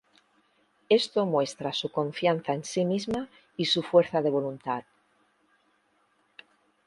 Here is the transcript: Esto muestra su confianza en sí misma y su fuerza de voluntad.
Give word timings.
Esto 0.89 1.27
muestra 1.27 1.71
su 1.73 1.91
confianza 1.91 2.53
en 2.55 2.63
sí 2.63 2.85
misma 2.85 3.29
y 3.55 3.65
su 3.65 3.83
fuerza 3.83 4.23
de 4.23 4.31
voluntad. 4.31 4.83